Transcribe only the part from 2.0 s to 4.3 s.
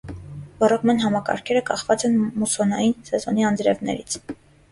են մուսսոնային սեզոնի անձրևներից։